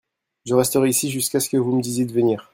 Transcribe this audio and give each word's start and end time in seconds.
Je 0.45 0.55
resterai 0.55 0.89
ici 0.89 1.11
jusquà 1.11 1.39
ce 1.39 1.47
que 1.47 1.57
vous 1.57 1.75
me 1.75 1.81
disiez 1.83 2.05
de 2.05 2.11
venir. 2.11 2.49